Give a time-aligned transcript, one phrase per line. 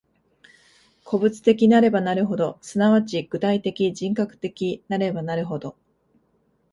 [1.03, 5.75] 個物的なればなるほど、即ち具体的人格的なればなるほど、